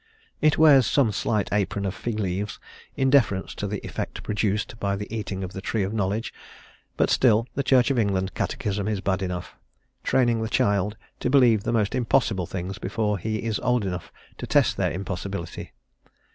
It 0.41 0.57
wears 0.57 0.87
some 0.87 1.11
slight 1.11 1.49
apron 1.53 1.85
of 1.85 1.93
fig 1.93 2.19
leaves 2.19 2.57
in 2.95 3.11
deference 3.11 3.53
to 3.53 3.67
the 3.67 3.77
effect 3.85 4.23
produced 4.23 4.79
by 4.79 4.95
the 4.95 5.05
eating 5.15 5.43
of 5.43 5.53
the 5.53 5.61
tree 5.61 5.83
of 5.83 5.93
knowledge. 5.93 6.33
But 6.97 7.11
still, 7.11 7.45
the 7.53 7.61
Church 7.61 7.91
of 7.91 7.99
England 7.99 8.33
catechism 8.33 8.87
is 8.87 8.99
bad 8.99 9.21
enough, 9.21 9.55
training 10.03 10.41
the 10.41 10.49
child 10.49 10.97
to 11.19 11.29
believe 11.29 11.65
the 11.65 11.71
most 11.71 11.93
impossible 11.93 12.47
things 12.47 12.79
before 12.79 13.19
he 13.19 13.43
is 13.43 13.59
old 13.59 13.85
enough 13.85 14.11
to 14.39 14.47
test 14.47 14.75
their 14.75 14.91
impossibility. 14.91 15.71